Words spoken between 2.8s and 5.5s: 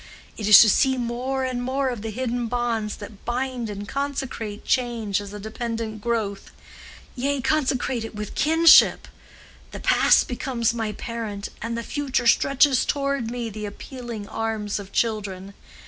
that bind and consecrate change as a